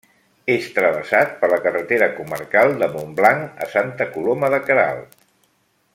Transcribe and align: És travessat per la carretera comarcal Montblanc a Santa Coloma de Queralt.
És 0.53 0.69
travessat 0.77 1.35
per 1.43 1.49
la 1.51 1.59
carretera 1.65 2.09
comarcal 2.15 2.73
Montblanc 2.97 3.63
a 3.67 3.69
Santa 3.75 4.11
Coloma 4.17 4.51
de 4.57 4.65
Queralt. 4.71 5.19